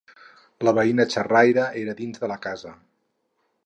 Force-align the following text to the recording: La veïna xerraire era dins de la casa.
La 0.67 0.73
veïna 0.77 1.05
xerraire 1.15 1.69
era 1.85 1.97
dins 2.03 2.25
de 2.25 2.35
la 2.35 2.43
casa. 2.47 2.77